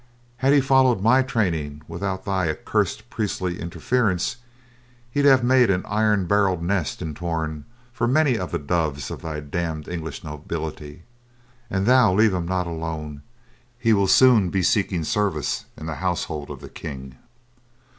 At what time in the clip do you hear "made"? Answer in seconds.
5.43-5.69